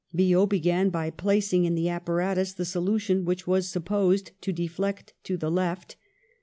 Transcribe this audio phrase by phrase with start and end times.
[0.17, 5.37] Biot began by placing in the apparatus the solution which was supposed to deflect to
[5.37, 5.95] the left.